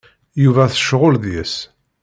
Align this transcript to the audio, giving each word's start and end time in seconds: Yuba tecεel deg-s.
Yuba 0.43 0.63
tecεel 0.71 1.15
deg-s. 1.23 1.55